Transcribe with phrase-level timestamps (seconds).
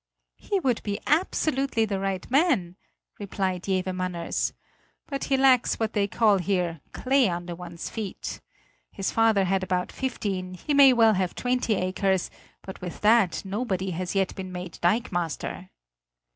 [0.37, 2.75] "He would be absolutely the right man,"
[3.19, 4.51] replied Jewe Manners;
[5.05, 8.41] "but he lacks what they call here 'clay under one's feet;'
[8.91, 12.31] his father had about fifteen, he may well have twenty acres;
[12.63, 15.69] but with that nobody has yet been made dikemaster."